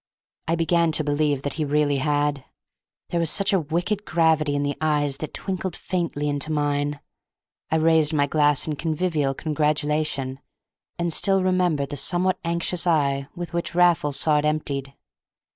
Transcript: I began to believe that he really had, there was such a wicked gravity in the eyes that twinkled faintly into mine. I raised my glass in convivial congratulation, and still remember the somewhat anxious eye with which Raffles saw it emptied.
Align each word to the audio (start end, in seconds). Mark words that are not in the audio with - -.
I 0.47 0.55
began 0.55 0.91
to 0.93 1.03
believe 1.03 1.43
that 1.43 1.53
he 1.61 1.63
really 1.63 1.97
had, 1.97 2.43
there 3.09 3.19
was 3.19 3.29
such 3.29 3.53
a 3.53 3.59
wicked 3.59 4.03
gravity 4.03 4.55
in 4.55 4.63
the 4.63 4.75
eyes 4.81 5.17
that 5.17 5.31
twinkled 5.35 5.75
faintly 5.75 6.27
into 6.27 6.51
mine. 6.51 6.99
I 7.69 7.75
raised 7.75 8.11
my 8.11 8.25
glass 8.25 8.65
in 8.67 8.77
convivial 8.77 9.35
congratulation, 9.35 10.39
and 10.97 11.13
still 11.13 11.43
remember 11.43 11.85
the 11.85 11.97
somewhat 11.97 12.39
anxious 12.43 12.87
eye 12.87 13.27
with 13.35 13.53
which 13.53 13.75
Raffles 13.75 14.19
saw 14.19 14.37
it 14.39 14.45
emptied. 14.45 14.91